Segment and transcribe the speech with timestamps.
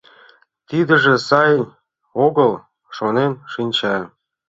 [0.67, 1.53] Тидыже сай
[2.25, 2.51] огыл!—
[2.95, 3.97] шонен шинча.